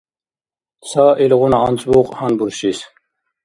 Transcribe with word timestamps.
Ца 0.89 1.05
илгъуна 1.23 1.57
анцӀбукь 1.67 2.11
гьанбуршис. 2.17 2.79